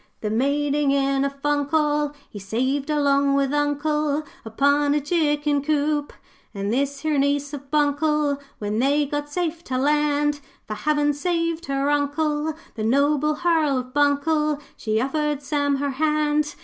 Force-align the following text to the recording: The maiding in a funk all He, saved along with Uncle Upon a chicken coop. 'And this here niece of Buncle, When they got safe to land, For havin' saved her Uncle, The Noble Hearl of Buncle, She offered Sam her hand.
The 0.21 0.31
maiding 0.31 0.89
in 0.89 1.23
a 1.23 1.29
funk 1.29 1.75
all 1.75 2.15
He, 2.27 2.39
saved 2.39 2.89
along 2.89 3.35
with 3.35 3.53
Uncle 3.53 4.23
Upon 4.43 4.95
a 4.95 4.99
chicken 4.99 5.61
coop. 5.63 6.11
'And 6.55 6.73
this 6.73 7.01
here 7.01 7.19
niece 7.19 7.53
of 7.53 7.69
Buncle, 7.69 8.39
When 8.57 8.79
they 8.79 9.05
got 9.05 9.29
safe 9.29 9.63
to 9.65 9.77
land, 9.77 10.39
For 10.65 10.73
havin' 10.73 11.13
saved 11.13 11.67
her 11.67 11.91
Uncle, 11.91 12.55
The 12.73 12.83
Noble 12.83 13.35
Hearl 13.35 13.77
of 13.77 13.93
Buncle, 13.93 14.59
She 14.75 14.99
offered 14.99 15.43
Sam 15.43 15.75
her 15.75 15.91
hand. 15.91 16.55